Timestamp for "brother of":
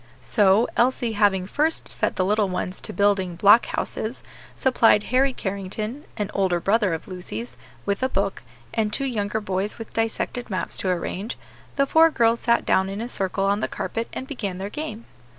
6.59-7.07